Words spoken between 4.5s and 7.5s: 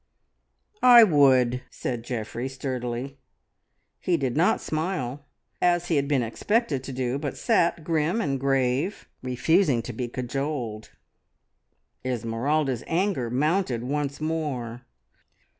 smile, as he had been expected to do, but